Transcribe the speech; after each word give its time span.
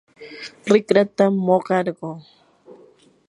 rikratam 0.71 1.33
muqakurquu. 1.45 2.09